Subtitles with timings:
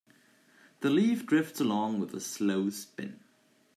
[0.79, 3.19] The leaf drifts along with a slow spin.